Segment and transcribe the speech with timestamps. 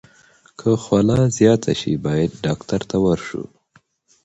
[0.59, 3.43] که خوله زیاته شي، باید ډاکټر ته ورشو.